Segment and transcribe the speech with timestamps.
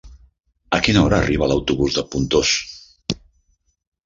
[0.77, 2.55] A quina hora arriba l'autobús de Pontós?